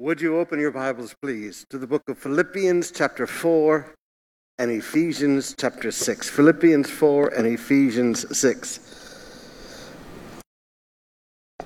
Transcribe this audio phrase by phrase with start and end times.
[0.00, 3.94] Would you open your Bibles, please, to the book of Philippians, chapter 4,
[4.58, 6.26] and Ephesians, chapter 6.
[6.26, 8.80] Philippians 4 and Ephesians 6.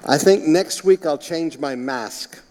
[0.04, 2.42] I think next week I'll change my mask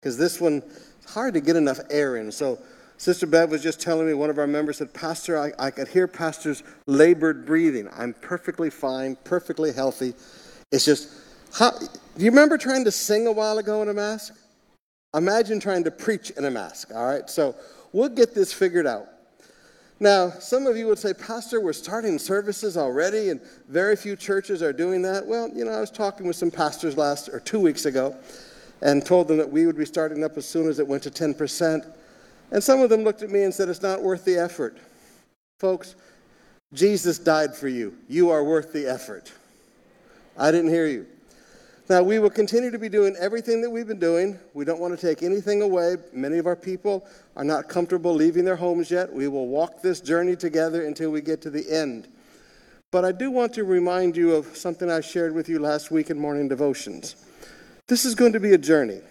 [0.00, 0.62] because this one,
[1.02, 2.32] it's hard to get enough air in.
[2.32, 2.58] So,
[2.96, 5.88] Sister Bev was just telling me, one of our members said, Pastor, I, I could
[5.88, 7.86] hear Pastor's labored breathing.
[7.94, 10.14] I'm perfectly fine, perfectly healthy.
[10.70, 11.10] It's just,
[11.52, 14.38] how, do you remember trying to sing a while ago in a mask?
[15.14, 17.28] Imagine trying to preach in a mask, all right?
[17.28, 17.54] So
[17.92, 19.08] we'll get this figured out.
[20.00, 24.62] Now, some of you would say, Pastor, we're starting services already, and very few churches
[24.62, 25.24] are doing that.
[25.24, 28.16] Well, you know, I was talking with some pastors last or two weeks ago
[28.80, 31.10] and told them that we would be starting up as soon as it went to
[31.10, 31.86] 10%.
[32.50, 34.76] And some of them looked at me and said, It's not worth the effort.
[35.60, 35.94] Folks,
[36.72, 37.96] Jesus died for you.
[38.08, 39.30] You are worth the effort.
[40.36, 41.06] I didn't hear you.
[41.92, 44.38] Now, we will continue to be doing everything that we've been doing.
[44.54, 45.96] We don't want to take anything away.
[46.14, 49.12] Many of our people are not comfortable leaving their homes yet.
[49.12, 52.08] We will walk this journey together until we get to the end.
[52.92, 56.08] But I do want to remind you of something I shared with you last week
[56.08, 57.14] in morning devotions.
[57.88, 59.02] This is going to be a journey.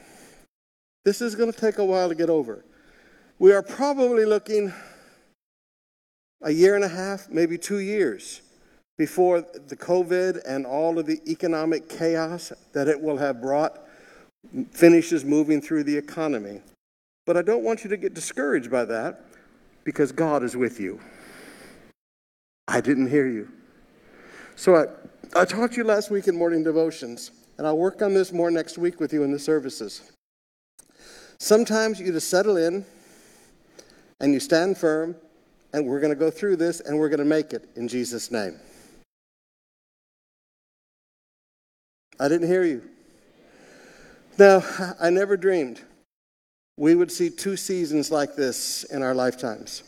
[1.05, 2.65] This is going to take a while to get over.
[3.37, 4.73] We are probably looking
[6.41, 8.41] a year and a half, maybe two years
[9.01, 13.79] before the COVID and all of the economic chaos that it will have brought
[14.69, 16.61] finishes moving through the economy.
[17.25, 19.25] But I don't want you to get discouraged by that
[19.83, 20.99] because God is with you.
[22.67, 23.51] I didn't hear you.
[24.55, 24.85] So I,
[25.35, 28.77] I taught you last week in morning devotions, and I'll work on this more next
[28.77, 30.11] week with you in the services.
[31.39, 32.85] Sometimes you just settle in
[34.19, 35.15] and you stand firm,
[35.73, 38.29] and we're going to go through this and we're going to make it in Jesus'
[38.29, 38.59] name.
[42.21, 42.83] I didn't hear you.
[44.37, 44.63] Now,
[44.99, 45.81] I never dreamed
[46.77, 49.83] we would see two seasons like this in our lifetimes.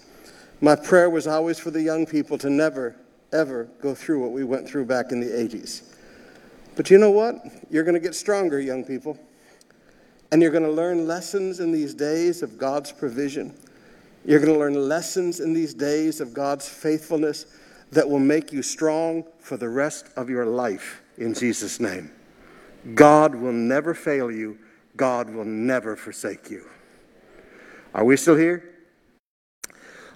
[0.62, 2.96] My prayer was always for the young people to never,
[3.32, 5.96] ever go through what we went through back in the 80s.
[6.76, 7.38] But you know what?
[7.70, 9.18] You're going to get stronger, young people.
[10.32, 13.56] And you're going to learn lessons in these days of God's provision.
[14.26, 17.46] You're going to learn lessons in these days of God's faithfulness
[17.92, 22.10] that will make you strong for the rest of your life in Jesus' name.
[22.94, 24.58] God will never fail you,
[24.98, 26.70] God will never forsake you.
[27.94, 28.64] Are we still here?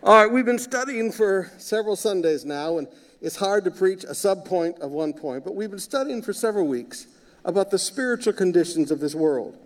[0.04, 2.88] All right, we've been studying for several Sundays now, and
[3.22, 6.68] it's hard to preach a subpoint of one point, but we've been studying for several
[6.68, 7.08] weeks
[7.46, 9.58] about the spiritual conditions of this world.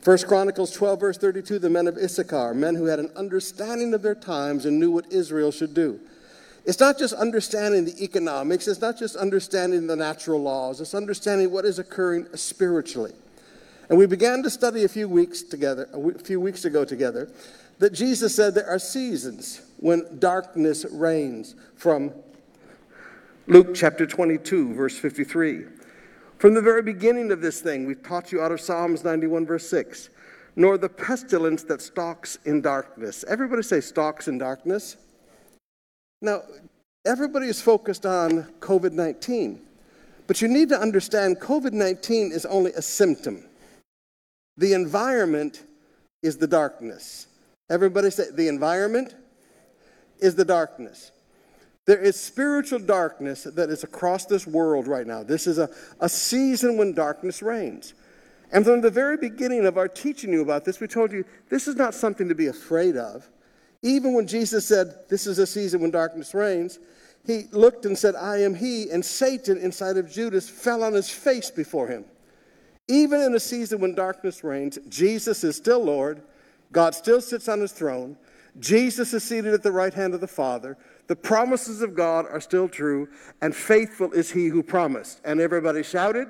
[0.00, 4.02] First Chronicles 12, verse 32, the men of Issachar, men who had an understanding of
[4.02, 5.98] their times and knew what Israel should do.
[6.66, 11.52] It's not just understanding the economics, it's not just understanding the natural laws, it's understanding
[11.52, 13.12] what is occurring spiritually.
[13.88, 17.30] And we began to study a few weeks together, a few weeks ago together,
[17.78, 22.12] that Jesus said there are seasons when darkness reigns from
[23.46, 25.66] Luke chapter 22, verse 53.
[26.38, 29.68] From the very beginning of this thing, we've taught you out of Psalms 91, verse
[29.70, 30.10] 6,
[30.56, 33.24] nor the pestilence that stalks in darkness.
[33.28, 34.96] Everybody say stalks in darkness.
[36.22, 36.42] Now,
[37.04, 39.60] everybody is focused on COVID 19,
[40.26, 43.44] but you need to understand COVID 19 is only a symptom.
[44.56, 45.62] The environment
[46.22, 47.26] is the darkness.
[47.68, 49.14] Everybody say, the environment
[50.18, 51.12] is the darkness.
[51.86, 55.22] There is spiritual darkness that is across this world right now.
[55.22, 57.94] This is a, a season when darkness reigns.
[58.52, 61.68] And from the very beginning of our teaching you about this, we told you this
[61.68, 63.28] is not something to be afraid of.
[63.82, 66.78] Even when Jesus said, This is a season when darkness reigns,
[67.24, 71.10] he looked and said, I am he, and Satan inside of Judas fell on his
[71.10, 72.04] face before him.
[72.88, 76.22] Even in a season when darkness reigns, Jesus is still Lord.
[76.70, 78.16] God still sits on his throne.
[78.60, 80.78] Jesus is seated at the right hand of the Father.
[81.08, 83.08] The promises of God are still true,
[83.42, 85.20] and faithful is he who promised.
[85.24, 86.28] And everybody shouted,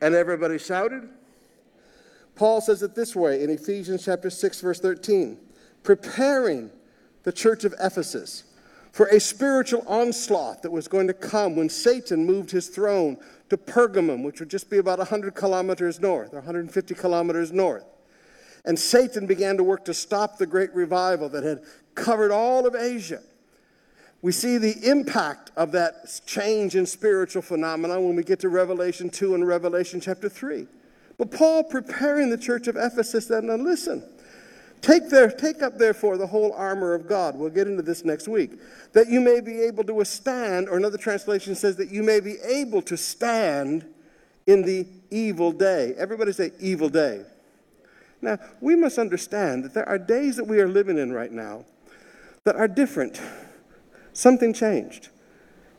[0.00, 1.08] and everybody shouted.
[2.34, 5.38] Paul says it this way in Ephesians chapter 6 verse 13
[5.88, 6.70] preparing
[7.22, 8.44] the church of Ephesus
[8.92, 13.16] for a spiritual onslaught that was going to come when Satan moved his throne
[13.48, 17.86] to Pergamum, which would just be about 100 kilometers north, or 150 kilometers north.
[18.66, 21.62] And Satan began to work to stop the great revival that had
[21.94, 23.22] covered all of Asia.
[24.20, 29.08] We see the impact of that change in spiritual phenomena when we get to Revelation
[29.08, 30.66] 2 and Revelation chapter 3.
[31.16, 34.04] But Paul preparing the church of Ephesus then, now listen,
[34.80, 37.36] Take, there, take up, therefore, the whole armor of God.
[37.36, 38.52] We'll get into this next week.
[38.92, 42.36] That you may be able to withstand, or another translation says that you may be
[42.44, 43.84] able to stand
[44.46, 45.94] in the evil day.
[45.96, 47.24] Everybody say, evil day.
[48.20, 51.64] Now, we must understand that there are days that we are living in right now
[52.44, 53.20] that are different.
[54.12, 55.08] Something changed.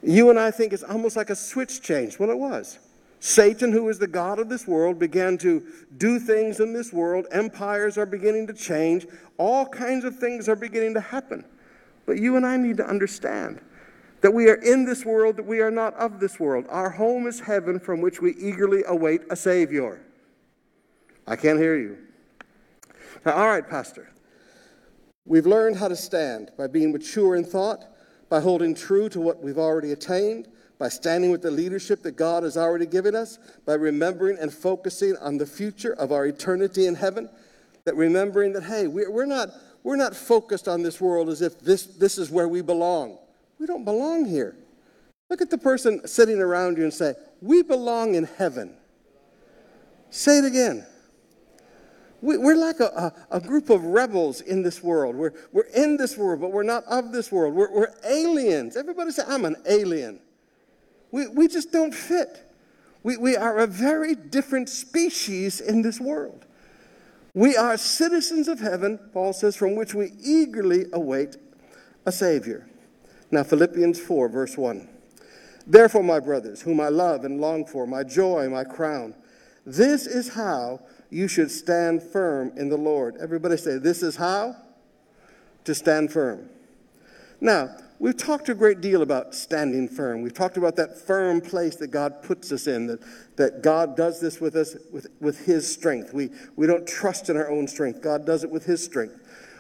[0.02, 2.20] You and I think it's almost like a switch changed.
[2.20, 2.80] Well, it was.
[3.20, 5.64] Satan, who is the God of this world, began to
[5.98, 7.26] do things in this world.
[7.32, 9.06] Empires are beginning to change.
[9.38, 11.44] All kinds of things are beginning to happen.
[12.06, 13.62] But you and I need to understand
[14.22, 16.66] that we are in this world, that we are not of this world.
[16.70, 20.02] Our home is heaven from which we eagerly await a Savior.
[21.28, 21.98] I can't hear you.
[23.26, 24.10] Now, all right, Pastor.
[25.26, 27.86] We've learned how to stand by being mature in thought,
[28.30, 30.48] by holding true to what we've already attained,
[30.80, 35.16] by standing with the leadership that God has already given us, by remembering and focusing
[35.18, 37.30] on the future of our eternity in heaven,
[37.84, 39.50] that remembering that, hey, we're not,
[39.84, 43.18] we're not focused on this world as if this, this is where we belong.
[43.60, 44.56] We don't belong here.
[45.30, 48.74] Look at the person sitting around you and say, We belong in heaven.
[50.10, 50.86] Say it again.
[52.22, 55.16] We, are like a, a, a, group of rebels in this world.
[55.16, 57.54] We're, we're in this world, but we're not of this world.
[57.54, 58.76] We're, we're aliens.
[58.76, 60.20] Everybody say, I'm an alien.
[61.12, 62.46] We, we just don't fit.
[63.04, 66.46] We, we are a very different species in this world.
[67.34, 71.38] We are citizens of heaven, Paul says, from which we eagerly await
[72.06, 72.68] a Savior.
[73.32, 74.90] Now, Philippians 4, verse 1.
[75.68, 79.14] Therefore, my brothers, whom I love and long for, my joy, my crown,
[79.66, 80.82] this is how
[81.12, 83.18] you should stand firm in the Lord.
[83.22, 84.56] Everybody say, This is how
[85.66, 86.50] to stand firm.
[87.42, 90.22] Now, we've talked a great deal about standing firm.
[90.22, 93.00] We've talked about that firm place that God puts us in, that,
[93.38, 96.14] that God does this with us with, with His strength.
[96.14, 99.20] We, we don't trust in our own strength, God does it with His strength.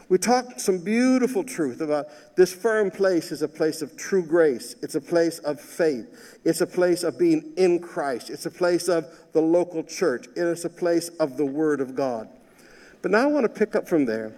[0.10, 4.76] We talked some beautiful truth about this firm place is a place of true grace.
[4.81, 6.40] It's a place of faith.
[6.44, 8.31] It's a place of being in Christ.
[8.31, 10.26] It's a place of the local church.
[10.36, 12.28] It is a place of the Word of God.
[13.04, 14.36] But now I want to pick up from there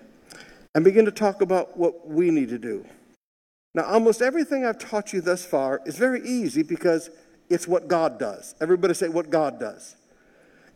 [0.76, 2.86] and begin to talk about what we need to do.
[3.74, 7.10] Now, almost everything I've taught you thus far is very easy because
[7.50, 8.56] it's what God does.
[8.60, 9.96] Everybody say what God does.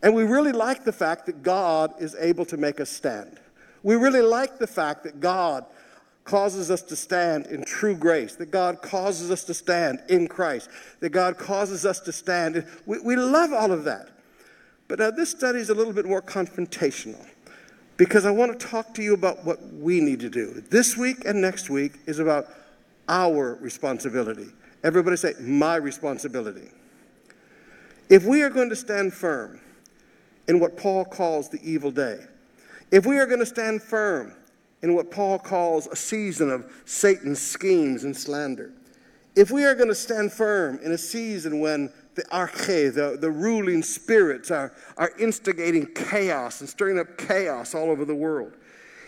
[0.02, 3.38] And we really like the fact that God is able to make us stand.
[3.82, 5.64] We really like the fact that God
[6.24, 10.68] causes us to stand in true grace, that God causes us to stand in Christ,
[11.00, 12.66] that God causes us to stand.
[12.84, 14.08] We, we love all of that.
[14.88, 17.24] But now this study is a little bit more confrontational
[17.96, 20.62] because I want to talk to you about what we need to do.
[20.70, 22.46] This week and next week is about
[23.08, 24.48] our responsibility.
[24.82, 26.68] Everybody say, my responsibility.
[28.08, 29.60] If we are going to stand firm
[30.48, 32.20] in what Paul calls the evil day,
[32.90, 34.32] if we are going to stand firm
[34.82, 38.72] in what Paul calls a season of Satan's schemes and slander,
[39.34, 43.30] if we are going to stand firm in a season when the arche, the, the
[43.30, 48.52] ruling spirits, are, are instigating chaos and stirring up chaos all over the world,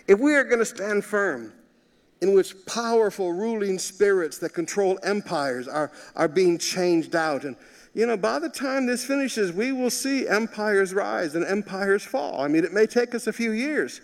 [0.06, 1.52] if we are going to stand firm
[2.20, 7.56] in which powerful ruling spirits that control empires are, are being changed out and
[7.94, 12.41] you know, by the time this finishes, we will see empires rise and empires fall.
[12.41, 14.00] I mean, it may take us a few years,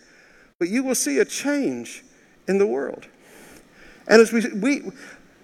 [0.59, 2.03] but you will see a change
[2.49, 3.07] in the world.
[4.09, 4.83] And as we, we,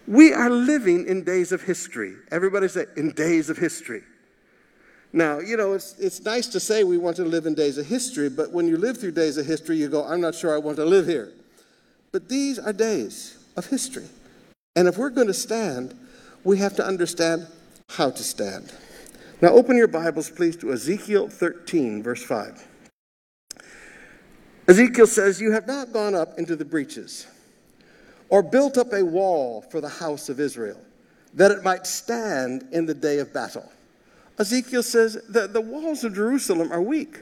[0.09, 2.17] we are living in days of history.
[2.33, 4.03] Everybody say, in days of history.
[5.13, 7.87] Now, you know, it's, it's nice to say we want to live in days of
[7.87, 10.59] history, but when you live through days of history, you go, I'm not sure I
[10.59, 11.33] want to live here.
[12.12, 14.07] But these are days of history.
[14.76, 15.95] And if we're going to stand,
[16.45, 17.47] we have to understand
[17.90, 18.73] how to stand.
[19.43, 22.67] Now, open your Bibles, please, to Ezekiel 13, verse 5.
[24.69, 27.26] Ezekiel says, You have not gone up into the breaches,
[28.29, 30.81] or built up a wall for the house of Israel,
[31.35, 33.71] that it might stand in the day of battle.
[34.38, 37.21] Ezekiel says that the walls of Jerusalem are weak.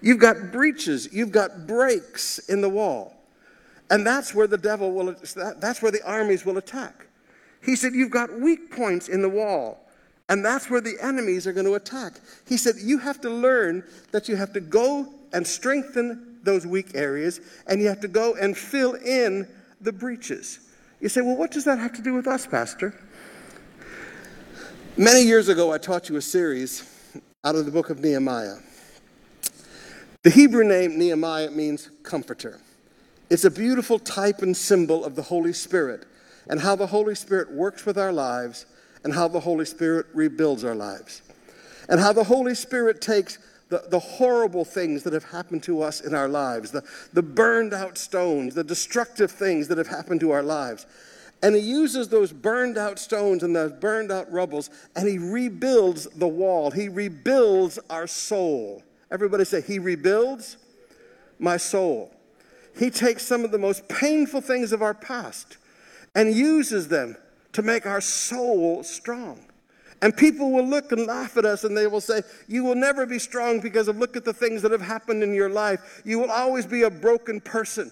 [0.00, 3.17] You've got breaches, you've got breaks in the wall.
[3.90, 7.06] And that's where the devil will, that's where the armies will attack.
[7.62, 9.84] He said, You've got weak points in the wall.
[10.30, 12.20] And that's where the enemies are going to attack.
[12.46, 16.94] He said, You have to learn that you have to go and strengthen those weak
[16.94, 19.48] areas, and you have to go and fill in
[19.80, 20.60] the breaches.
[21.00, 22.94] You say, Well, what does that have to do with us, Pastor?
[24.96, 26.82] Many years ago, I taught you a series
[27.44, 28.56] out of the book of Nehemiah.
[30.24, 32.60] The Hebrew name Nehemiah means comforter.
[33.30, 36.06] It's a beautiful type and symbol of the Holy Spirit
[36.48, 38.64] and how the Holy Spirit works with our lives
[39.04, 41.22] and how the Holy Spirit rebuilds our lives.
[41.88, 46.00] And how the Holy Spirit takes the, the horrible things that have happened to us
[46.00, 46.82] in our lives, the,
[47.12, 50.86] the burned out stones, the destructive things that have happened to our lives.
[51.42, 56.06] And he uses those burned out stones and those burned out rubbles and he rebuilds
[56.16, 56.70] the wall.
[56.70, 58.82] He rebuilds our soul.
[59.10, 60.56] Everybody say, He rebuilds
[61.38, 62.12] my soul.
[62.78, 65.56] He takes some of the most painful things of our past
[66.14, 67.16] and uses them
[67.52, 69.44] to make our soul strong.
[70.00, 73.04] And people will look and laugh at us and they will say, You will never
[73.04, 76.02] be strong because of look at the things that have happened in your life.
[76.04, 77.90] You will always be a broken person.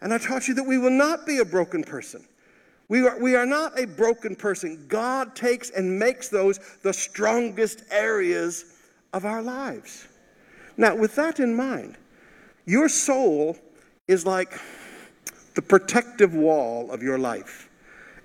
[0.00, 2.24] And I taught you that we will not be a broken person.
[2.88, 4.86] We are, we are not a broken person.
[4.86, 8.76] God takes and makes those the strongest areas
[9.12, 10.06] of our lives.
[10.76, 11.96] Now, with that in mind,
[12.66, 13.56] your soul
[14.12, 14.60] is like
[15.54, 17.68] the protective wall of your life.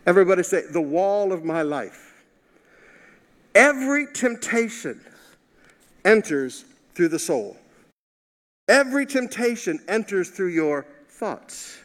[0.06, 2.24] Everybody say, the wall of my life.
[3.56, 5.01] Every temptation
[6.06, 7.58] enters through the soul.
[8.67, 11.79] Every temptation enters through your thoughts.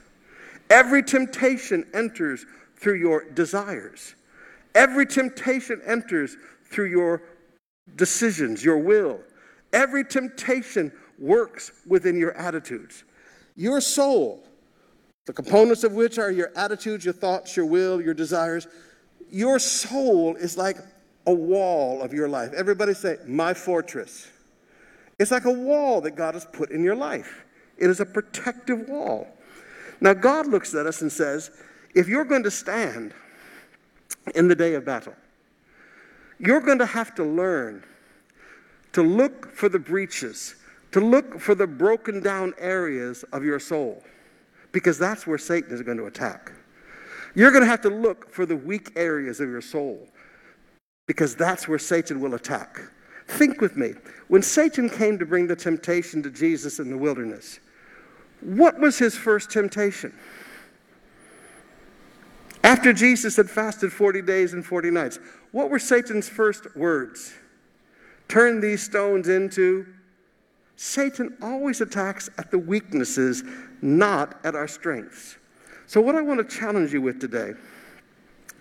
[0.68, 2.44] Every temptation enters
[2.76, 4.14] through your desires.
[4.74, 7.22] Every temptation enters through your
[7.96, 9.20] decisions, your will.
[9.72, 13.04] Every temptation works within your attitudes.
[13.56, 14.42] Your soul,
[15.26, 18.66] the components of which are your attitudes, your thoughts, your will, your desires,
[19.30, 20.76] your soul is like
[21.26, 22.52] a wall of your life.
[22.54, 24.28] Everybody say, My fortress.
[25.18, 27.44] It's like a wall that God has put in your life,
[27.78, 29.28] it is a protective wall.
[30.00, 31.50] Now, God looks at us and says,
[31.94, 33.14] If you're going to stand
[34.34, 35.14] in the day of battle,
[36.38, 37.84] you're going to have to learn
[38.92, 40.56] to look for the breaches,
[40.92, 44.02] to look for the broken down areas of your soul,
[44.72, 46.52] because that's where Satan is going to attack.
[47.34, 50.08] You're going to have to look for the weak areas of your soul,
[51.06, 52.80] because that's where Satan will attack.
[53.26, 53.94] Think with me.
[54.28, 57.60] When Satan came to bring the temptation to Jesus in the wilderness,
[58.40, 60.12] what was his first temptation?
[62.64, 65.18] After Jesus had fasted 40 days and 40 nights,
[65.52, 67.32] what were Satan's first words?
[68.28, 69.86] Turn these stones into.
[70.82, 73.44] Satan always attacks at the weaknesses,
[73.82, 75.36] not at our strengths.
[75.86, 77.52] So, what I want to challenge you with today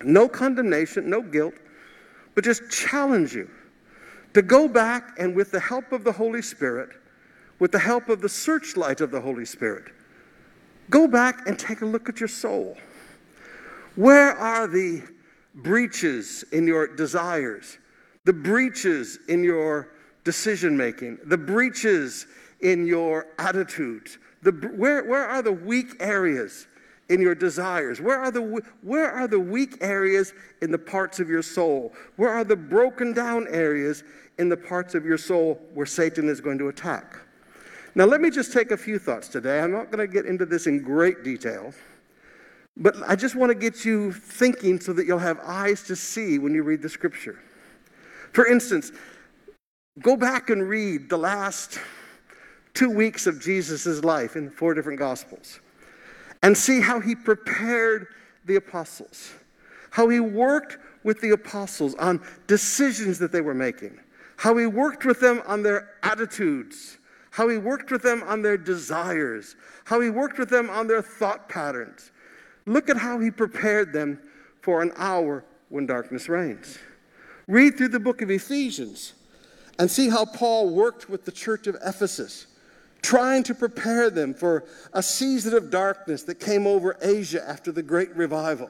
[0.03, 1.55] no condemnation, no guilt,
[2.35, 3.49] but just challenge you
[4.35, 6.89] to go back and, with the help of the Holy Spirit,
[7.57, 9.85] with the help of the searchlight of the Holy Spirit,
[10.91, 12.77] go back and take a look at your soul.
[13.95, 15.01] Where are the
[15.55, 17.79] breaches in your desires,
[18.25, 19.89] the breaches in your
[20.23, 22.27] decision making, the breaches
[22.59, 24.17] in your attitudes?
[24.43, 26.67] The, where, where are the weak areas
[27.09, 27.99] in your desires?
[27.99, 31.93] Where are, the, where are the weak areas in the parts of your soul?
[32.15, 34.03] Where are the broken down areas
[34.37, 37.17] in the parts of your soul where Satan is going to attack?
[37.93, 39.59] Now, let me just take a few thoughts today.
[39.59, 41.73] I'm not going to get into this in great detail.
[42.77, 46.39] But I just want to get you thinking so that you'll have eyes to see
[46.39, 47.39] when you read the scripture.
[48.31, 48.93] For instance,
[49.99, 51.79] go back and read the last
[52.73, 55.59] two weeks of Jesus' life in the four different gospels
[56.43, 58.07] and see how he prepared
[58.45, 59.33] the apostles,
[59.91, 63.99] how he worked with the apostles on decisions that they were making,
[64.37, 66.97] how he worked with them on their attitudes,
[67.31, 69.55] how he worked with them on their desires,
[69.85, 72.11] how he worked with them on their thought patterns
[72.65, 74.19] Look at how he prepared them
[74.61, 76.77] for an hour when darkness reigns.
[77.47, 79.13] Read through the book of Ephesians
[79.81, 82.45] and see how Paul worked with the church of Ephesus,
[83.01, 87.81] trying to prepare them for a season of darkness that came over Asia after the
[87.81, 88.69] great revival.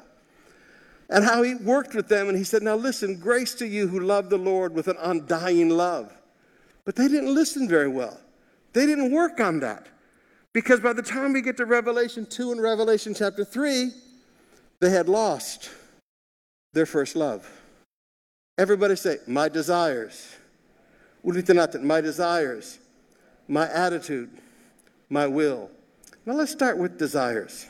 [1.10, 4.00] And how he worked with them and he said, Now listen, grace to you who
[4.00, 6.18] love the Lord with an undying love.
[6.86, 8.18] But they didn't listen very well,
[8.72, 9.88] they didn't work on that.
[10.54, 13.92] Because by the time we get to Revelation 2 and Revelation chapter 3,
[14.80, 15.72] they had lost
[16.72, 17.46] their first love.
[18.58, 20.38] Everybody say, My desires.
[21.24, 22.80] My desires,
[23.48, 24.30] my attitude,
[25.10, 25.70] my will.
[26.26, 27.68] Now let's start with desires.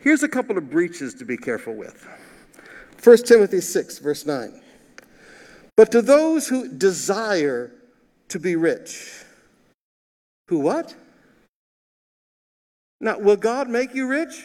[0.00, 2.06] Here's a couple of breaches to be careful with.
[3.02, 4.60] 1 Timothy 6, verse 9.
[5.76, 7.72] But to those who desire
[8.28, 9.24] to be rich,
[10.48, 10.94] who what?
[13.00, 14.44] Now, will God make you rich?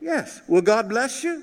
[0.00, 0.42] Yes.
[0.48, 1.42] Will God bless you?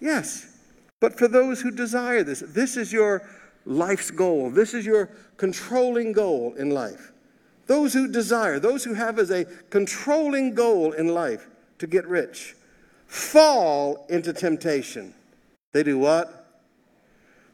[0.00, 0.56] Yes.
[1.00, 3.28] But for those who desire this, this is your
[3.68, 4.50] life's goal.
[4.50, 7.12] This is your controlling goal in life.
[7.66, 11.48] Those who desire, those who have as a controlling goal in life
[11.78, 12.56] to get rich,
[13.06, 15.14] fall into temptation.
[15.74, 16.46] They do what?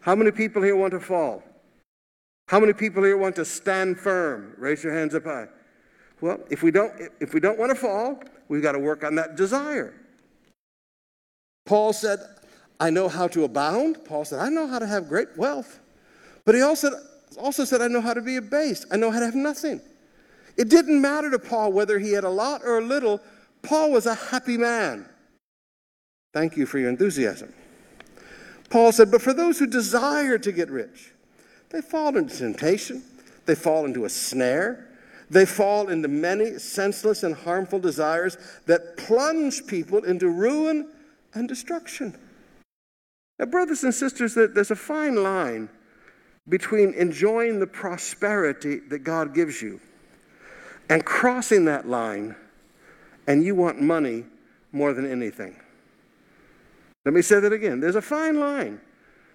[0.00, 1.42] How many people here want to fall?
[2.46, 4.54] How many people here want to stand firm?
[4.56, 5.48] Raise your hands up high.
[6.20, 9.16] Well, if we don't, if we don't want to fall, we've got to work on
[9.16, 9.94] that desire.
[11.66, 12.20] Paul said,
[12.78, 14.04] I know how to abound.
[14.04, 15.80] Paul said, I know how to have great wealth.
[16.44, 16.90] But he also,
[17.38, 18.86] also said, I know how to be abased.
[18.90, 19.80] I know how to have nothing.
[20.56, 23.20] It didn't matter to Paul whether he had a lot or a little,
[23.62, 25.08] Paul was a happy man.
[26.32, 27.52] Thank you for your enthusiasm.
[28.70, 31.12] Paul said, But for those who desire to get rich,
[31.70, 33.02] they fall into temptation,
[33.46, 34.88] they fall into a snare,
[35.30, 38.36] they fall into many senseless and harmful desires
[38.66, 40.90] that plunge people into ruin
[41.34, 42.16] and destruction.
[43.38, 45.68] Now, brothers and sisters, there's a fine line
[46.48, 49.80] between enjoying the prosperity that God gives you
[50.90, 52.36] and crossing that line
[53.26, 54.24] and you want money
[54.72, 55.56] more than anything.
[57.04, 57.80] Let me say that again.
[57.80, 58.80] There's a fine line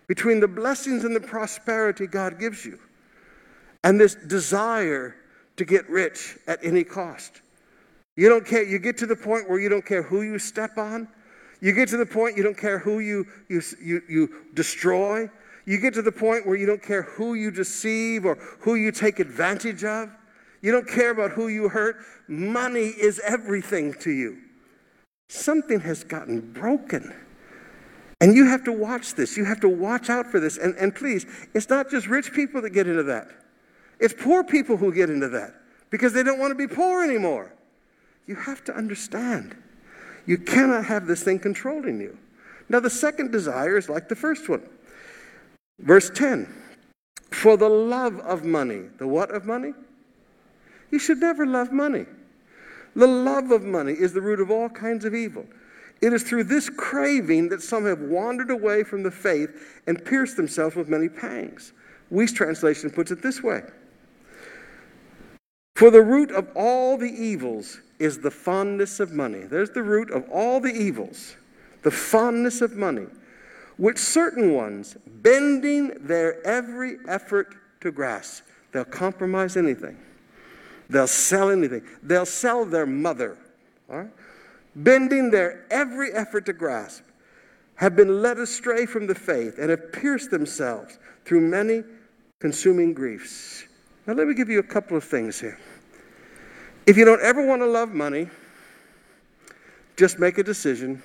[0.07, 2.79] between the blessings and the prosperity God gives you
[3.83, 5.15] and this desire
[5.57, 7.41] to get rich at any cost.
[8.15, 10.77] You don't care, you get to the point where you don't care who you step
[10.77, 11.07] on.
[11.61, 15.29] You get to the point you don't care who you, you, you, you destroy.
[15.69, 18.91] You get to the point where you don't care who you deceive or who you
[18.91, 20.09] take advantage of.
[20.63, 21.97] You don't care about who you hurt.
[22.27, 24.39] Money is everything to you.
[25.27, 27.15] Something has gotten broken.
[28.19, 29.37] And you have to watch this.
[29.37, 30.57] You have to watch out for this.
[30.57, 33.27] And, and please, it's not just rich people that get into that,
[33.99, 35.53] it's poor people who get into that
[35.91, 37.53] because they don't want to be poor anymore.
[38.25, 39.55] You have to understand.
[40.25, 42.17] You cannot have this thing controlling you.
[42.69, 44.67] Now, the second desire is like the first one.
[45.79, 46.47] Verse 10
[47.31, 49.73] For the love of money, the what of money?
[50.91, 52.05] You should never love money.
[52.95, 55.45] The love of money is the root of all kinds of evil.
[56.01, 60.37] It is through this craving that some have wandered away from the faith and pierced
[60.37, 61.73] themselves with many pangs.
[62.11, 63.63] Wuest translation puts it this way
[65.75, 69.41] For the root of all the evils is the fondness of money.
[69.41, 71.35] There's the root of all the evils,
[71.83, 73.07] the fondness of money,
[73.79, 78.43] which certain ones, bending their every effort to grasp,
[78.73, 79.97] they'll compromise anything.
[80.89, 81.83] They'll sell anything.
[82.03, 83.37] They'll sell their mother,
[83.89, 84.09] all right?
[84.75, 87.03] bending their every effort to grasp,
[87.75, 91.83] have been led astray from the faith and have pierced themselves through many
[92.39, 93.63] consuming griefs.
[94.05, 95.57] Now, let me give you a couple of things here.
[96.85, 98.27] If you don't ever want to love money,
[99.95, 101.01] just make a decision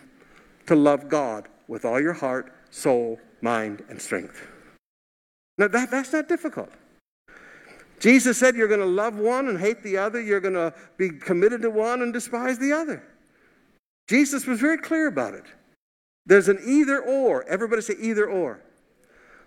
[0.66, 4.46] to love God with all your heart, soul, mind, and strength.
[5.58, 6.70] Now, that, that's not difficult.
[8.00, 10.20] Jesus said you're going to love one and hate the other.
[10.20, 13.02] You're going to be committed to one and despise the other.
[14.08, 15.44] Jesus was very clear about it.
[16.26, 17.44] There's an either or.
[17.48, 18.60] Everybody say either or.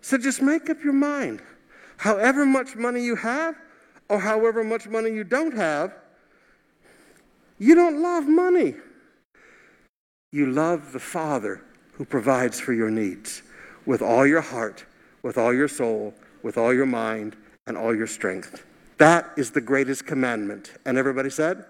[0.01, 1.41] So just make up your mind.
[1.97, 3.55] However much money you have,
[4.09, 5.93] or however much money you don't have,
[7.59, 8.75] you don't love money.
[10.31, 11.63] You love the Father
[11.97, 13.41] who provides for your needs
[13.85, 14.85] with all your heart,
[15.23, 18.63] with all your soul, with all your mind, and all your strength.
[18.97, 20.73] That is the greatest commandment.
[20.85, 21.65] And everybody said?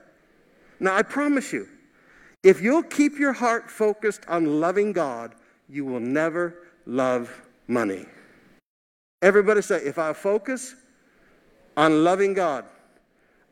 [0.80, 1.68] Now, I promise you,
[2.44, 5.36] if you'll keep your heart focused on loving God,
[5.70, 8.06] you will never love money.
[9.22, 10.76] Everybody say, if I focus
[11.76, 12.66] on loving God,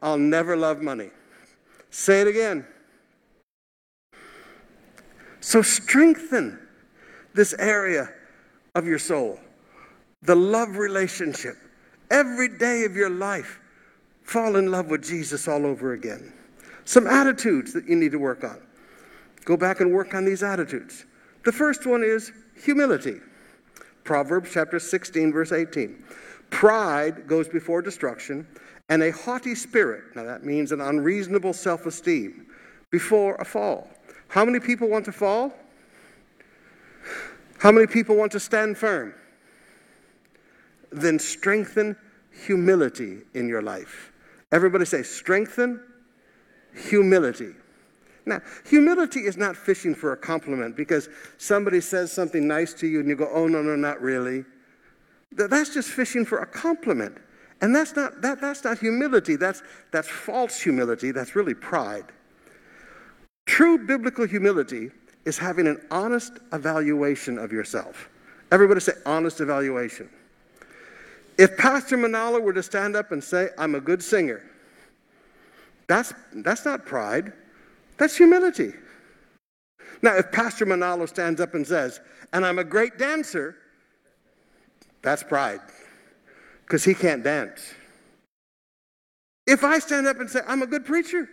[0.02, 1.10] I'll never love money.
[1.90, 2.66] Say it again.
[5.40, 6.60] So strengthen
[7.36, 8.10] this area
[8.74, 9.40] of your soul,
[10.24, 11.58] the love relationship.
[12.10, 13.60] Every day of your life,
[14.24, 16.34] fall in love with Jesus all over again.
[16.86, 18.62] Some attitudes that you need to work on.
[19.44, 21.06] Go back and work on these attitudes.
[21.44, 22.32] The first one is
[22.64, 23.18] humility.
[24.04, 26.04] Proverbs chapter 16, verse 18.
[26.52, 28.48] Pride goes before destruction,
[28.90, 32.46] and a haughty spirit, now that means an unreasonable self esteem,
[32.92, 33.90] before a fall.
[34.28, 35.52] How many people want to fall?
[37.66, 39.16] How many people want to stand firm?
[40.92, 41.96] Then strengthen
[42.46, 44.12] humility in your life.
[44.52, 45.82] Everybody say, strengthen
[46.76, 47.54] humility.
[48.28, 53.00] Now, humility is not fishing for a compliment because somebody says something nice to you
[53.00, 54.46] and you go, oh, no, no, not really.
[55.32, 57.18] That's just fishing for a compliment.
[57.62, 59.38] And that's not, that, that's not humility.
[59.38, 61.10] That's, that's false humility.
[61.10, 62.06] That's really pride.
[63.48, 64.92] True biblical humility
[65.26, 68.10] is having an honest evaluation of yourself.
[68.52, 70.10] Everybody say honest evaluation.
[71.38, 74.44] If Pastor Manalo were to stand up and say, I'm a good singer,
[75.88, 77.34] that's, that's not pride.
[77.98, 78.74] That's humility.
[80.02, 82.00] Now, if Pastor Manalo stands up and says,
[82.34, 83.58] and I'm a great dancer,
[85.02, 85.62] that's pride
[86.66, 87.74] because he can't dance.
[89.48, 91.30] If I stand up and say, I'm a good preacher,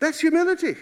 [0.00, 0.76] that's humility.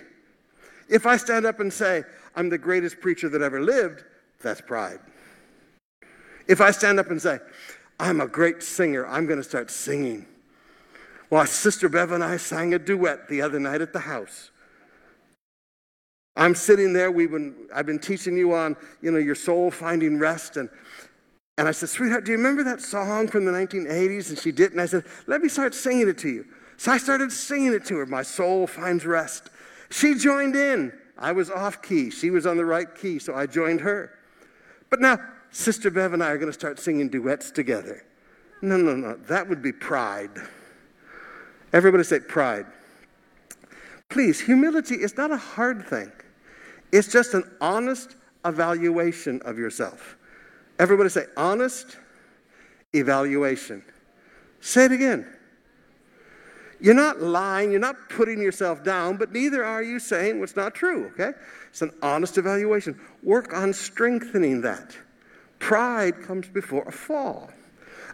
[0.91, 2.03] If I stand up and say,
[2.35, 4.05] I'm the greatest preacher that ever lived,
[4.43, 4.99] that's pride.
[6.49, 7.39] If I stand up and say,
[8.01, 10.27] I'm a great singer, I'm going to start singing.
[11.31, 14.51] Well, Sister Bev and I sang a duet the other night at the house.
[16.37, 20.19] I'm sitting there, we've been, I've been teaching you on, you know, your soul finding
[20.19, 20.57] rest.
[20.57, 20.69] And,
[21.57, 24.31] and I said, sweetheart, do you remember that song from the 1980s?
[24.31, 24.73] And she did.
[24.73, 26.47] And I said, let me start singing it to you.
[26.79, 28.07] So I started singing it to her.
[28.07, 29.51] My soul finds rest.
[29.91, 30.93] She joined in.
[31.19, 32.11] I was off key.
[32.11, 34.13] She was on the right key, so I joined her.
[34.89, 35.19] But now,
[35.51, 38.05] Sister Bev and I are going to start singing duets together.
[38.63, 39.17] No, no, no.
[39.29, 40.31] That would be pride.
[41.73, 42.67] Everybody say pride.
[44.09, 46.11] Please, humility is not a hard thing,
[46.93, 50.17] it's just an honest evaluation of yourself.
[50.79, 51.99] Everybody say honest
[52.93, 53.85] evaluation.
[54.61, 55.27] Say it again.
[56.81, 60.75] You're not lying, you're not putting yourself down, but neither are you saying what's not
[60.75, 61.33] true, okay?
[61.69, 62.99] It's an honest evaluation.
[63.23, 64.97] Work on strengthening that.
[65.59, 67.51] Pride comes before a fall.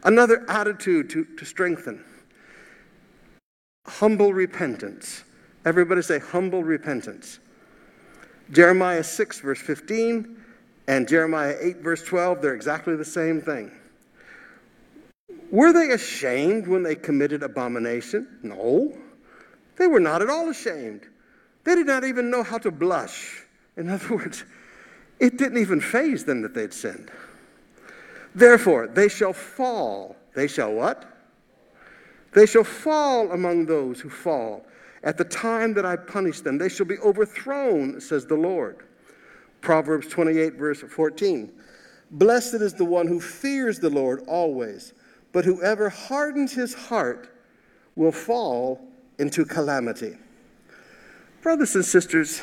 [0.05, 2.05] Another attitude to, to strengthen
[3.87, 5.22] humble repentance.
[5.64, 7.38] Everybody say humble repentance.
[8.50, 10.37] Jeremiah 6, verse 15,
[10.88, 13.70] and Jeremiah 8, verse 12, they're exactly the same thing.
[15.57, 18.29] Were they ashamed when they committed abomination?
[18.42, 18.95] No.
[19.77, 21.09] They were not at all ashamed.
[21.64, 23.42] They did not even know how to blush.
[23.75, 24.45] In other words,
[25.19, 27.11] it didn't even phase them that they'd sinned.
[28.35, 30.16] Therefore, they shall fall.
[30.35, 31.11] They shall what?
[32.35, 34.66] They shall fall among those who fall.
[35.05, 38.85] At the time that I punish them, they shall be overthrown, says the Lord.
[39.62, 41.51] Proverbs 28, verse 14.
[42.11, 44.92] Blessed is the one who fears the Lord always,
[45.33, 47.33] but whoever hardens his heart
[47.95, 48.81] will fall
[49.19, 50.17] into calamity.
[51.43, 52.43] Brothers and sisters,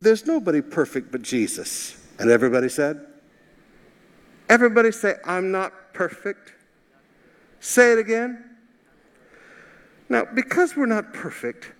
[0.00, 2.00] there's nobody perfect but Jesus.
[2.18, 3.06] And everybody said,
[4.48, 6.52] Everybody say, I'm not perfect.
[7.60, 8.44] Say it again.
[10.10, 11.72] Now, because we're not perfect,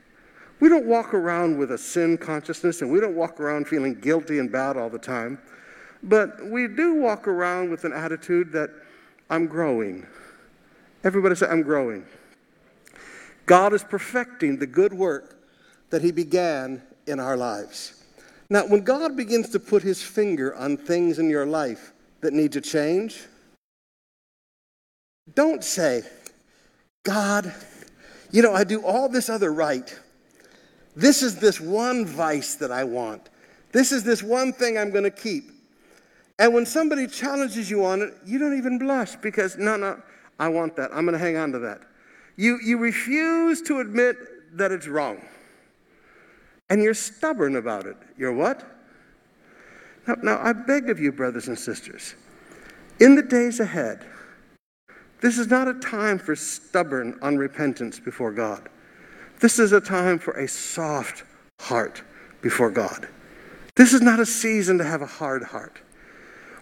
[0.60, 4.38] we don't walk around with a sin consciousness and we don't walk around feeling guilty
[4.38, 5.38] and bad all the time.
[6.02, 8.70] But we do walk around with an attitude that
[9.30, 10.06] I'm growing.
[11.02, 12.04] Everybody say, I'm growing.
[13.46, 15.38] God is perfecting the good work
[15.90, 18.02] that He began in our lives.
[18.50, 21.92] Now, when God begins to put His finger on things in your life,
[22.24, 23.22] that need to change.
[25.34, 26.02] Don't say,
[27.04, 27.54] God,
[28.32, 29.94] you know, I do all this other right.
[30.96, 33.28] This is this one vice that I want.
[33.72, 35.50] This is this one thing I'm going to keep.
[36.38, 40.02] And when somebody challenges you on it, you don't even blush because, no, no,
[40.38, 40.90] I want that.
[40.92, 41.80] I'm going to hang on to that.
[42.36, 44.16] You, you refuse to admit
[44.56, 45.24] that it's wrong.
[46.70, 47.96] And you're stubborn about it.
[48.16, 48.64] You're what?
[50.06, 52.14] Now, now, I beg of you, brothers and sisters,
[53.00, 54.04] in the days ahead,
[55.20, 58.68] this is not a time for stubborn unrepentance before God.
[59.40, 61.24] This is a time for a soft
[61.60, 62.02] heart
[62.42, 63.08] before God.
[63.74, 65.80] This is not a season to have a hard heart.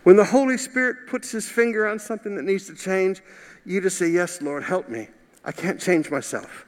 [0.02, 3.22] When the Holy Spirit puts his finger on something that needs to change,
[3.64, 5.08] you just say, Yes, Lord, help me.
[5.44, 6.66] I can't change myself.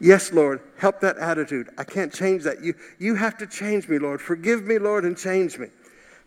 [0.00, 1.70] Yes, Lord, help that attitude.
[1.76, 2.62] I can't change that.
[2.62, 4.20] You, you have to change me, Lord.
[4.20, 5.68] Forgive me, Lord, and change me.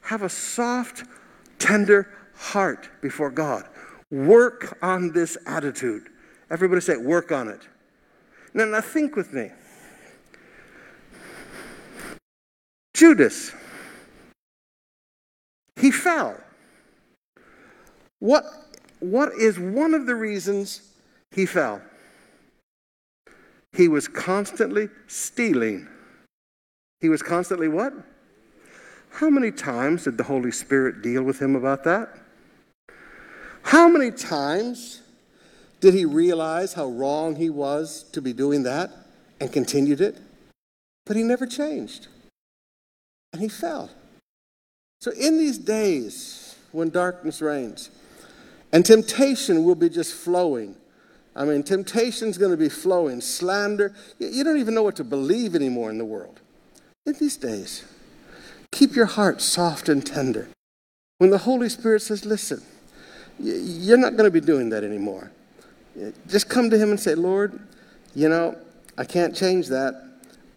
[0.02, 1.06] Have a soft,
[1.58, 3.68] tender heart before God.
[4.10, 6.10] Work on this attitude.
[6.50, 7.62] Everybody say, work on it.
[8.54, 9.52] Now, now think with me.
[12.94, 13.54] Judas,
[18.19, 18.43] What,
[19.00, 20.82] what is one of the reasons
[21.32, 21.82] he fell?
[23.74, 25.88] He was constantly stealing.
[27.00, 27.93] He was constantly what?
[29.10, 32.10] How many times did the Holy Spirit deal with him about that?
[33.63, 35.02] How many times
[35.80, 38.91] did he realize how wrong he was to be doing that
[39.39, 40.17] and continued it?
[41.06, 42.08] But he never changed.
[43.34, 43.89] And he fell.
[45.02, 47.90] So, in these days when darkness reigns
[48.72, 50.76] and temptation will be just flowing,
[51.36, 53.94] I mean, temptation's going to be flowing, slander.
[54.20, 56.40] You don't even know what to believe anymore in the world.
[57.06, 57.84] In these days,
[58.72, 60.48] Keep your heart soft and tender.
[61.18, 62.62] When the Holy Spirit says, listen,
[63.38, 65.32] you're not going to be doing that anymore.
[66.28, 67.60] Just come to Him and say, Lord,
[68.16, 68.58] you know,
[68.98, 70.10] I can't change that.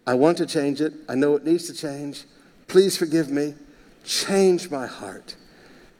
[0.07, 0.93] I want to change it.
[1.09, 2.23] I know it needs to change.
[2.67, 3.53] Please forgive me.
[4.05, 5.35] Change my heart.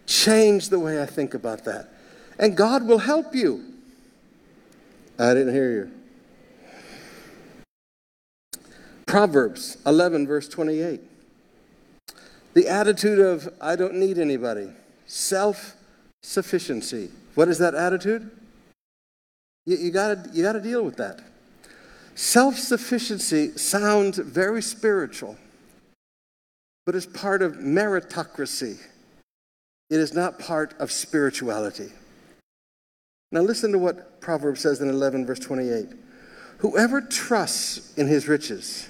[0.06, 1.90] Change the way I think about that.
[2.40, 3.64] And God will help you.
[5.18, 5.92] I didn't hear you.
[9.06, 11.02] Proverbs 11, verse 28.
[12.54, 14.70] The attitude of, I don't need anybody.
[15.06, 15.76] Self
[16.22, 17.10] sufficiency.
[17.36, 18.32] What is that attitude?
[19.66, 21.22] You, you got you to deal with that.
[22.16, 25.38] Self sufficiency sounds very spiritual,
[26.86, 28.78] but it's part of meritocracy.
[29.90, 31.92] It is not part of spirituality.
[33.32, 35.88] Now, listen to what Proverbs says in 11, verse 28.
[36.60, 38.88] Whoever trusts in his riches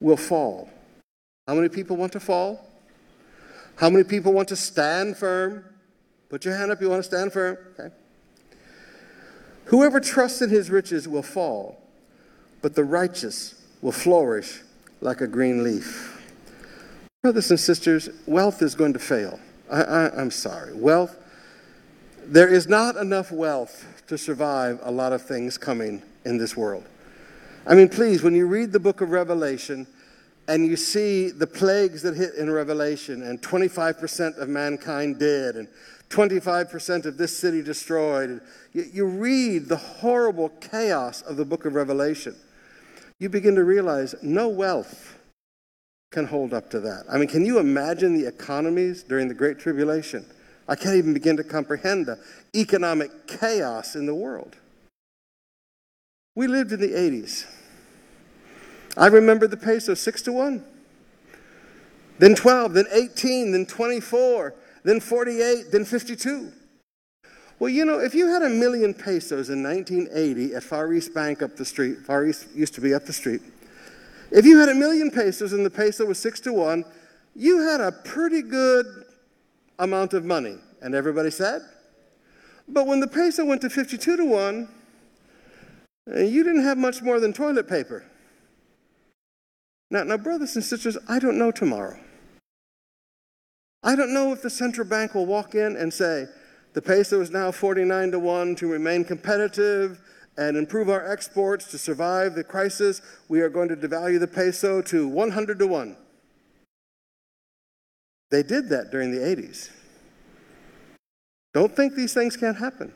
[0.00, 0.68] will fall.
[1.48, 2.68] How many people want to fall?
[3.76, 5.64] How many people want to stand firm?
[6.28, 7.56] Put your hand up, you want to stand firm?
[7.78, 7.94] Okay.
[9.66, 11.80] Whoever trusts in his riches will fall,
[12.60, 14.60] but the righteous will flourish
[15.00, 16.11] like a green leaf.
[17.22, 19.38] Brothers and sisters, wealth is going to fail.
[19.70, 20.74] I, am sorry.
[20.74, 21.16] Wealth,
[22.26, 26.82] there is not enough wealth to survive a lot of things coming in this world.
[27.64, 29.86] I mean, please, when you read the book of Revelation
[30.48, 35.68] and you see the plagues that hit in Revelation, and 25% of mankind dead, and
[36.08, 38.40] 25% of this city destroyed,
[38.72, 42.34] you, you read the horrible chaos of the book of Revelation,
[43.20, 45.20] you begin to realize no wealth
[46.12, 47.04] can hold up to that.
[47.10, 50.24] I mean, can you imagine the economies during the Great Tribulation?
[50.68, 52.18] I can't even begin to comprehend the
[52.54, 54.56] economic chaos in the world.
[56.34, 57.46] We lived in the 80s.
[58.96, 60.64] I remember the peso 6 to 1.
[62.18, 66.52] Then 12, then 18, then 24, then 48, then 52.
[67.58, 71.42] Well, you know, if you had a million pesos in 1980 at Far East Bank
[71.42, 73.40] up the street, Far East used to be up the street,
[74.32, 76.84] if you had a million pesos and the peso was six to one,
[77.34, 78.86] you had a pretty good
[79.78, 80.56] amount of money.
[80.80, 81.62] And everybody said?
[82.66, 84.68] But when the peso went to 52 to 1,
[86.14, 88.04] eh, you didn't have much more than toilet paper.
[89.90, 92.00] Now, now, brothers and sisters, I don't know tomorrow.
[93.82, 96.26] I don't know if the central bank will walk in and say,
[96.72, 100.00] the peso is now 49 to 1 to remain competitive
[100.36, 103.02] and improve our exports to survive the crisis.
[103.28, 105.96] We are going to devalue the peso to 100 to 1.
[108.30, 109.70] They did that during the 80s.
[111.52, 112.92] Don't think these things can't happen.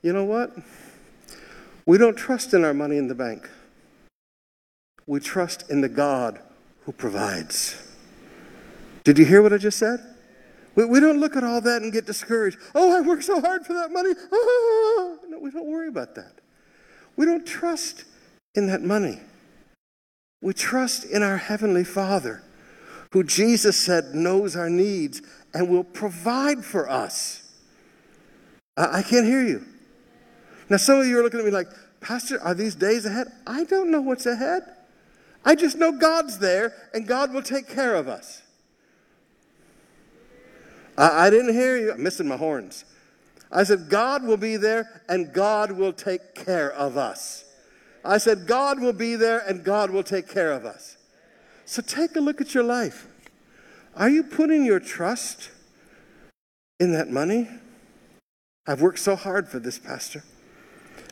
[0.00, 0.56] You know what?
[1.86, 3.50] We don't trust in our money in the bank.
[5.06, 6.40] We trust in the God
[6.84, 7.82] who provides.
[9.02, 9.98] Did you hear what I just said?
[10.76, 12.58] We, we don't look at all that and get discouraged.
[12.74, 14.12] Oh, I worked so hard for that money.
[14.30, 15.18] Oh.
[15.28, 16.34] No, we don't worry about that.
[17.16, 18.04] We don't trust
[18.54, 19.18] in that money.
[20.42, 22.42] We trust in our Heavenly Father,
[23.12, 27.42] who Jesus said knows our needs and will provide for us.
[28.76, 29.64] I, I can't hear you.
[30.68, 31.68] Now, some of you are looking at me like,
[32.00, 33.28] Pastor, are these days ahead?
[33.46, 34.62] I don't know what's ahead.
[35.44, 38.42] I just know God's there and God will take care of us.
[40.96, 41.92] I, I didn't hear you.
[41.92, 42.84] I'm missing my horns.
[43.50, 47.44] I said, God will be there and God will take care of us.
[48.04, 50.96] I said, God will be there and God will take care of us.
[51.64, 53.08] So take a look at your life.
[53.96, 55.50] Are you putting your trust
[56.78, 57.48] in that money?
[58.66, 60.22] I've worked so hard for this, Pastor.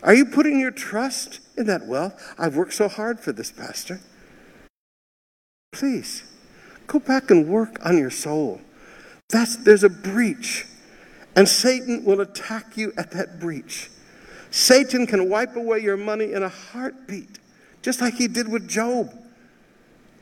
[0.03, 2.35] Are you putting your trust in that wealth?
[2.38, 4.01] I've worked so hard for this, Pastor.
[5.73, 6.25] Please,
[6.87, 8.61] go back and work on your soul.
[9.35, 10.64] That's, there's a breach,
[11.35, 13.90] and Satan will attack you at that breach.
[14.53, 17.40] Satan can wipe away your money in a heartbeat,
[17.83, 19.12] just like he did with Job.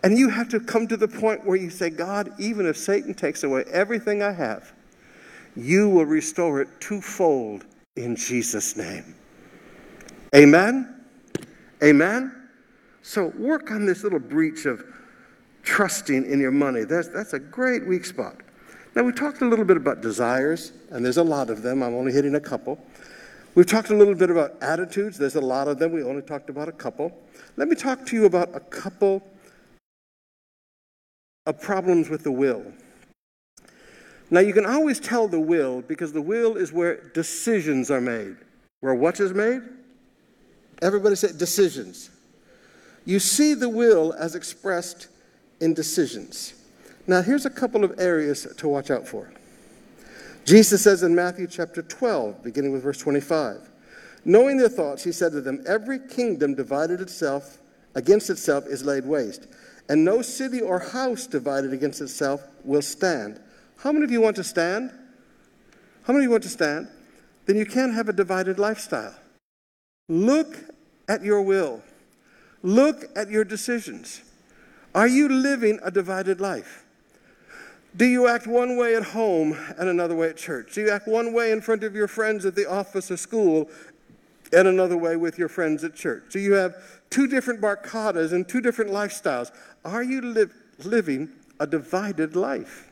[0.03, 3.13] And you have to come to the point where you say, God, even if Satan
[3.13, 4.73] takes away everything I have,
[5.55, 9.15] you will restore it twofold in Jesus' name.
[10.35, 11.05] Amen?
[11.85, 12.49] Amen?
[13.03, 14.83] So work on this little breach of
[15.65, 16.85] trusting in your money.
[16.85, 18.37] That's, that's a great weak spot.
[18.95, 21.83] Now, we talked a little bit about desires, and there's a lot of them.
[21.83, 22.79] I'm only hitting a couple.
[23.55, 25.17] We've talked a little bit about attitudes.
[25.17, 25.93] There's a lot of them.
[25.93, 27.17] We only talked about a couple.
[27.57, 29.23] Let me talk to you about a couple
[31.47, 32.65] of problems with the will.
[34.31, 38.37] Now, you can always tell the will because the will is where decisions are made.
[38.81, 39.63] Where what is made?
[40.81, 42.11] Everybody say decisions.
[43.05, 45.09] You see the will as expressed
[45.61, 46.55] in decisions.
[47.07, 49.33] Now, here's a couple of areas to watch out for.
[50.45, 53.69] Jesus says in Matthew chapter 12, beginning with verse 25,
[54.25, 57.59] knowing their thoughts, he said to them, Every kingdom divided itself
[57.95, 59.47] against itself is laid waste,
[59.89, 63.41] and no city or house divided against itself will stand.
[63.79, 64.91] How many of you want to stand?
[66.05, 66.89] How many of you want to stand?
[67.47, 69.15] Then you can't have a divided lifestyle.
[70.09, 70.57] Look
[71.09, 71.83] at your will.
[72.63, 74.23] Look at your decisions.
[74.95, 76.82] Are you living a divided life?
[77.95, 80.75] Do you act one way at home and another way at church?
[80.75, 83.69] Do you act one way in front of your friends at the office or school
[84.51, 86.25] and another way with your friends at church?
[86.31, 86.75] Do you have
[87.11, 89.51] two different barkadas and two different lifestyles?
[89.85, 90.47] Are you li-
[90.85, 91.29] living
[91.61, 92.89] a divided life?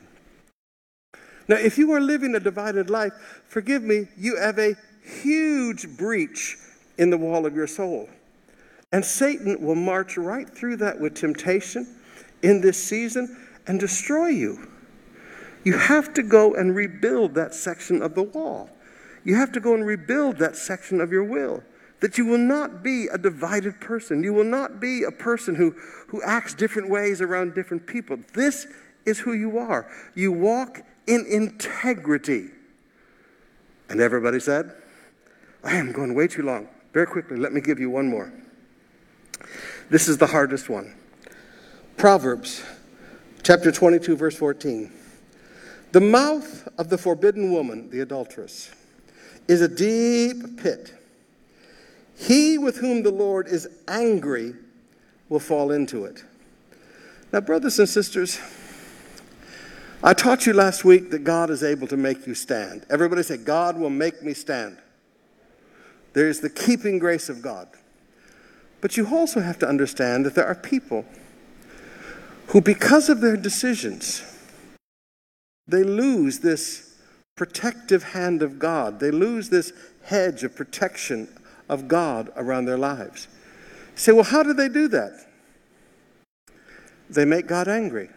[1.49, 6.59] Now, if you are living a divided life, forgive me, you have a huge breach
[6.99, 8.09] in the wall of your soul.
[8.93, 11.97] And Satan will march right through that with temptation
[12.43, 14.69] in this season and destroy you.
[15.65, 18.71] You have to go and rebuild that section of the wall.
[19.25, 21.63] You have to go and rebuild that section of your will.
[22.01, 24.23] That you will not be a divided person.
[24.23, 25.73] You will not be a person who,
[26.09, 28.19] who acts different ways around different people.
[28.33, 28.67] This
[29.05, 29.91] is who you are.
[30.15, 32.49] You walk in integrity.
[33.91, 34.73] And everybody said,
[35.63, 36.69] I am going way too long.
[36.95, 38.33] Very quickly, let me give you one more.
[39.91, 40.95] This is the hardest one.
[41.97, 42.63] Proverbs
[43.43, 44.91] chapter 22, verse 14.
[45.93, 48.71] The mouth of the forbidden woman, the adulteress,
[49.49, 50.95] is a deep pit.
[52.17, 54.55] He with whom the Lord is angry
[55.29, 56.23] will fall into it.
[57.33, 58.39] Now, brothers and sisters,
[60.03, 62.87] I taught you last week that God is able to make you stand.
[62.89, 64.79] Everybody say, God will make me stand.
[66.13, 67.69] There is the keeping grace of God.
[68.81, 71.05] But you also have to understand that there are people
[72.49, 74.23] who, because of their decisions,
[75.69, 76.97] they lose this
[77.37, 79.01] protective hand of God.
[79.01, 79.73] They lose this
[80.05, 81.29] hedge of protection
[81.69, 83.29] of God around their lives.
[83.93, 85.27] You say, well, how do they do that?
[87.09, 88.09] They make God angry.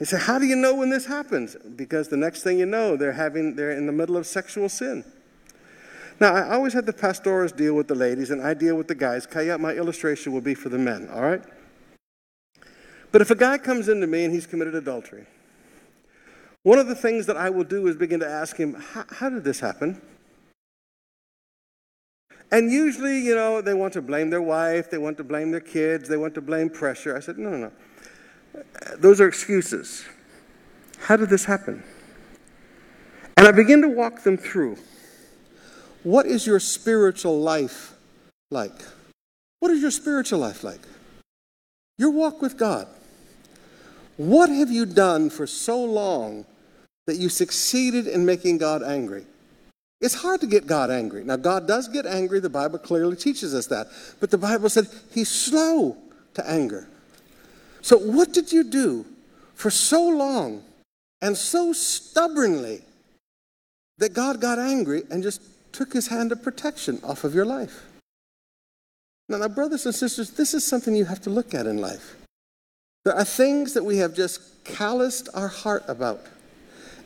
[0.00, 1.56] You say, how do you know when this happens?
[1.76, 5.04] Because the next thing you know, they're having they're in the middle of sexual sin.
[6.20, 8.94] Now, I always had the pastors deal with the ladies, and I deal with the
[8.94, 9.26] guys.
[9.26, 11.42] Kaya, my illustration will be for the men, all right?
[13.10, 15.26] But if a guy comes into me and he's committed adultery,
[16.64, 19.44] one of the things that I will do is begin to ask him, How did
[19.44, 20.00] this happen?
[22.50, 25.60] And usually, you know, they want to blame their wife, they want to blame their
[25.60, 27.16] kids, they want to blame pressure.
[27.16, 28.62] I said, No, no, no.
[28.96, 30.04] Those are excuses.
[31.00, 31.82] How did this happen?
[33.36, 34.78] And I begin to walk them through.
[36.02, 37.94] What is your spiritual life
[38.50, 38.84] like?
[39.60, 40.80] What is your spiritual life like?
[41.98, 42.88] Your walk with God.
[44.16, 46.46] What have you done for so long
[47.06, 49.24] that you succeeded in making God angry?
[50.00, 51.24] It's hard to get God angry.
[51.24, 52.40] Now, God does get angry.
[52.40, 53.86] The Bible clearly teaches us that.
[54.20, 55.96] But the Bible said he's slow
[56.34, 56.88] to anger.
[57.80, 59.06] So, what did you do
[59.54, 60.62] for so long
[61.22, 62.82] and so stubbornly
[63.98, 65.40] that God got angry and just
[65.72, 67.84] took his hand of protection off of your life.
[69.28, 72.16] Now, now, brothers and sisters, this is something you have to look at in life.
[73.04, 76.20] There are things that we have just calloused our heart about.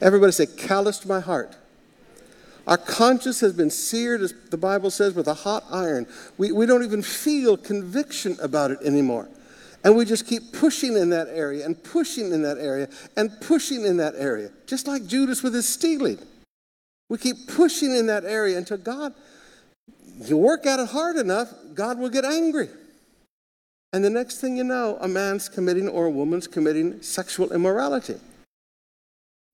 [0.01, 1.57] Everybody say, calloused my heart.
[2.67, 6.07] Our conscience has been seared, as the Bible says, with a hot iron.
[6.37, 9.29] We, we don't even feel conviction about it anymore.
[9.83, 13.85] And we just keep pushing in that area and pushing in that area and pushing
[13.85, 16.19] in that area, just like Judas with his stealing.
[17.09, 19.15] We keep pushing in that area until God,
[20.21, 22.69] you work at it hard enough, God will get angry.
[23.93, 28.17] And the next thing you know, a man's committing or a woman's committing sexual immorality.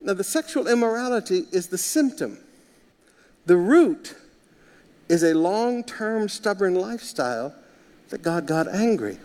[0.05, 2.38] Now, the sexual immorality is the symptom.
[3.47, 4.14] The root
[5.09, 7.55] is a long term stubborn lifestyle
[8.11, 9.19] that God got angry.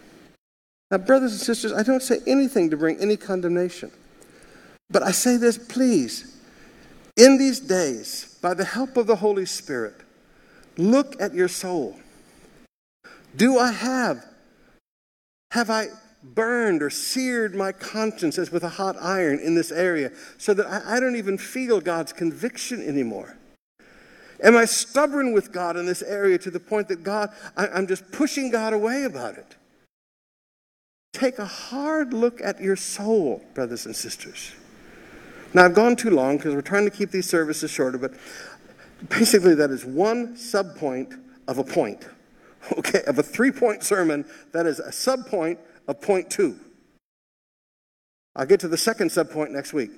[0.89, 3.92] Now, brothers and sisters, I don't say anything to bring any condemnation.
[4.89, 6.39] But I say this, please
[7.20, 9.96] in these days, by the help of the Holy Spirit,
[10.78, 12.00] look at your soul.
[13.36, 14.26] Do I have,
[15.52, 15.88] have I
[16.24, 20.66] burned or seared my conscience as with a hot iron in this area so that
[20.68, 23.38] I, I don't even feel God's conviction anymore?
[24.42, 27.88] Am I stubborn with God in this area to the point that God, I, I'm
[27.88, 29.56] just pushing God away about it?
[31.14, 34.54] Take a hard look at your soul, brothers and sisters.
[35.54, 38.13] Now, I've gone too long because we're trying to keep these services shorter, but
[39.10, 42.08] basically, that is one subpoint of a point.
[42.78, 45.58] Okay, of a three point sermon, that is a subpoint
[45.90, 46.56] of point two.
[48.35, 49.90] I'll get to the second subpoint next week,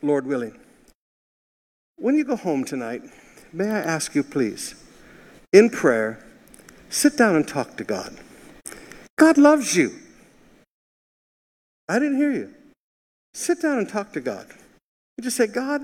[0.00, 0.56] Lord willing.
[1.96, 3.02] When you go home tonight,
[3.52, 4.76] may I ask you, please,
[5.52, 6.24] in prayer,
[6.88, 8.16] sit down and talk to God.
[9.18, 9.90] God loves you.
[11.88, 12.54] I didn't hear you.
[13.34, 14.46] Sit down and talk to God.
[15.18, 15.82] You just say, God,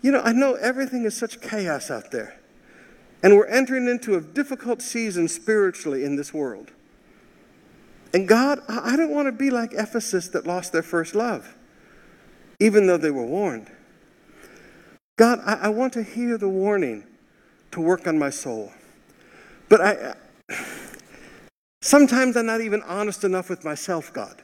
[0.00, 2.38] you know, I know everything is such chaos out there.
[3.24, 6.70] And we're entering into a difficult season spiritually in this world.
[8.14, 11.54] And God, I don't want to be like Ephesus that lost their first love,
[12.60, 13.70] even though they were warned.
[15.16, 17.04] God, I, I want to hear the warning
[17.70, 18.72] to work on my soul.
[19.68, 20.14] But I
[21.80, 24.42] sometimes I'm not even honest enough with myself, God.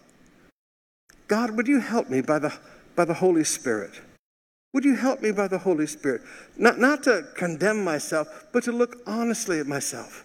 [1.27, 2.55] God, would you help me by the,
[2.97, 4.01] by the Holy Spirit?
[4.73, 6.23] Would you help me by the Holy Spirit?
[6.57, 10.25] Not, not to condemn myself, but to look honestly at myself.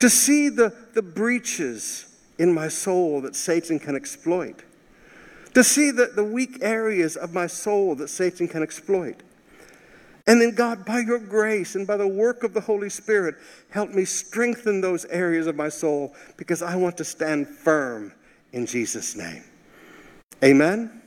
[0.00, 4.62] To see the, the breaches in my soul that Satan can exploit.
[5.54, 9.22] To see that the weak areas of my soul that Satan can exploit.
[10.26, 13.34] And then, God, by your grace and by the work of the Holy Spirit,
[13.70, 18.12] help me strengthen those areas of my soul because I want to stand firm
[18.52, 19.42] in Jesus' name.
[20.44, 21.02] Amen?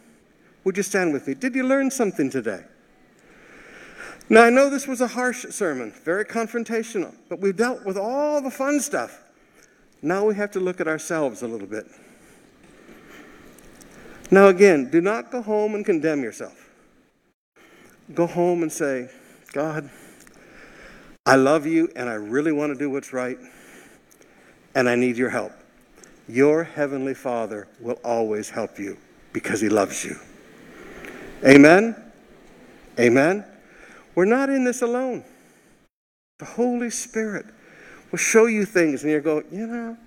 [0.66, 1.34] Would you stand with me?
[1.34, 2.64] Did you learn something today?
[4.28, 8.42] Now, I know this was a harsh sermon, very confrontational, but we've dealt with all
[8.42, 9.22] the fun stuff.
[10.06, 11.86] Now we have to look at ourselves a little bit.
[14.32, 16.66] Now, again, do not go home and condemn yourself
[18.14, 19.10] go home and say,
[19.54, 19.90] God,
[21.26, 23.38] I love you and I really want to do what's right
[24.76, 25.54] and I need your help.
[26.28, 28.98] Your heavenly Father will always help you
[29.34, 30.18] because he loves you.
[31.46, 31.96] Amen?
[33.00, 33.46] Amen?
[34.14, 35.24] We're not in this alone.
[36.40, 37.46] The Holy Spirit
[38.12, 39.98] will show you things and you go, you know,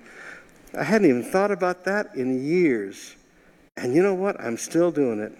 [0.79, 3.17] I hadn't even thought about that in years.
[3.77, 4.41] And you know what?
[4.41, 5.33] I'm still doing it.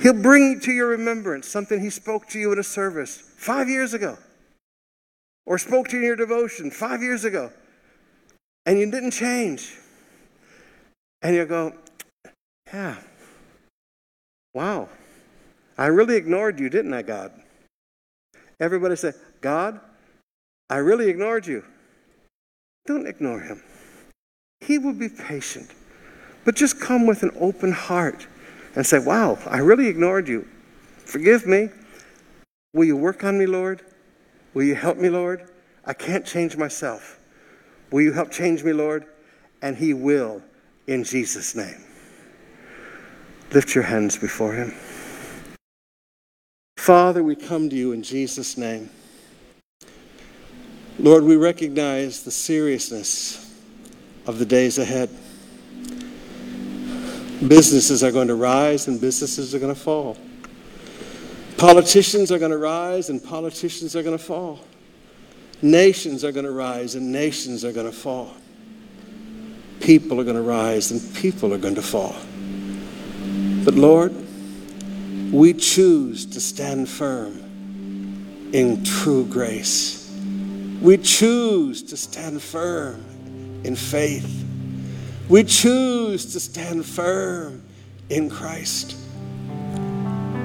[0.00, 3.94] He'll bring to your remembrance something he spoke to you in a service five years
[3.94, 4.18] ago,
[5.46, 7.52] or spoke to you in your devotion five years ago,
[8.66, 9.78] and you didn't change.
[11.22, 11.72] And you go,
[12.72, 12.96] yeah,
[14.54, 14.88] wow,
[15.78, 17.32] I really ignored you, didn't I, God?
[18.58, 19.80] Everybody say, God,
[20.72, 21.62] I really ignored you.
[22.86, 23.62] Don't ignore him.
[24.62, 25.70] He will be patient.
[26.46, 28.26] But just come with an open heart
[28.74, 30.48] and say, Wow, I really ignored you.
[31.04, 31.68] Forgive me.
[32.72, 33.82] Will you work on me, Lord?
[34.54, 35.50] Will you help me, Lord?
[35.84, 37.20] I can't change myself.
[37.90, 39.04] Will you help change me, Lord?
[39.60, 40.42] And He will
[40.86, 41.84] in Jesus' name.
[43.52, 44.72] Lift your hands before Him.
[46.78, 48.88] Father, we come to you in Jesus' name.
[51.02, 53.52] Lord, we recognize the seriousness
[54.24, 55.10] of the days ahead.
[57.48, 60.16] Businesses are going to rise and businesses are going to fall.
[61.56, 64.60] Politicians are going to rise and politicians are going to fall.
[65.60, 68.36] Nations are going to rise and nations are going to fall.
[69.80, 72.14] People are going to rise and people are going to fall.
[73.64, 74.14] But Lord,
[75.32, 80.01] we choose to stand firm in true grace.
[80.82, 83.04] We choose to stand firm
[83.62, 84.44] in faith.
[85.28, 87.62] We choose to stand firm
[88.10, 88.96] in Christ.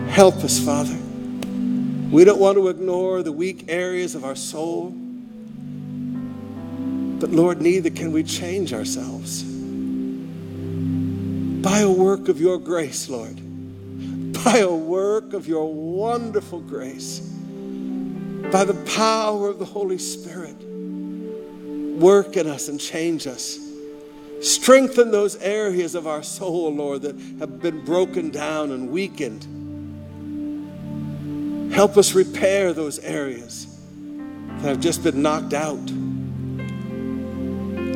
[0.09, 0.95] Help us, Father.
[2.11, 4.91] We don't want to ignore the weak areas of our soul.
[7.19, 9.41] But Lord, neither can we change ourselves.
[11.63, 13.35] By a work of your grace, Lord,
[14.43, 17.33] by a work of your wonderful grace,
[18.51, 20.55] by the power of the Holy Spirit,
[21.99, 23.67] work in us and change us
[24.41, 29.43] Strengthen those areas of our soul, Lord, that have been broken down and weakened.
[31.73, 33.65] Help us repair those areas
[34.57, 35.89] that have just been knocked out.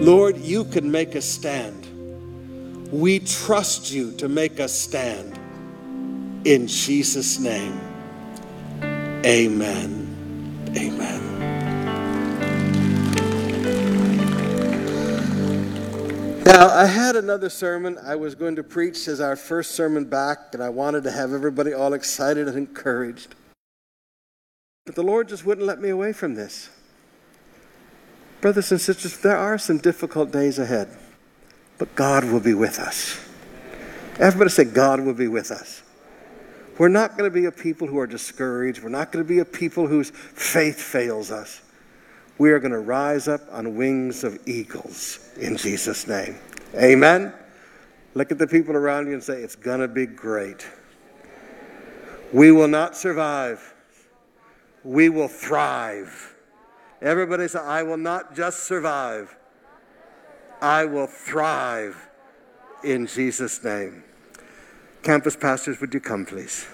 [0.04, 1.78] Lord, you can make us stand.
[2.92, 5.38] We trust you to make us stand.
[6.44, 7.80] In Jesus' name,
[9.24, 10.01] amen.
[10.76, 11.52] Amen.
[16.46, 20.54] Now, I had another sermon I was going to preach as our first sermon back,
[20.54, 23.36] and I wanted to have everybody all excited and encouraged.
[24.86, 26.70] But the Lord just wouldn't let me away from this.
[28.42, 30.90] Brothers and sisters, there are some difficult days ahead,
[31.78, 33.20] but God will be with us.
[34.20, 35.84] Everybody say, God will be with us.
[36.82, 38.82] We're not going to be a people who are discouraged.
[38.82, 41.62] We're not going to be a people whose faith fails us
[42.42, 46.40] we are going to rise up on wings of eagles in Jesus' name.
[46.76, 47.32] Amen.
[48.16, 50.66] Look at the people around you and say, It's going to be great.
[52.34, 53.76] We will not survive,
[54.84, 56.34] we will thrive.
[57.00, 59.38] Everybody say, I will not just survive,
[60.64, 62.10] I will thrive
[62.84, 64.04] in Jesus' name.
[65.04, 66.68] Campus pastors, would you come, please?